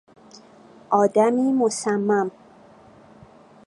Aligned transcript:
آدمی 0.89 1.51
مصمم 1.51 2.31